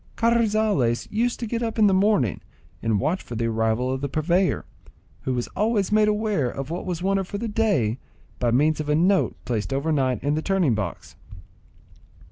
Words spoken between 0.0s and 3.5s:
Carrizales used to get up in the morning and watch for the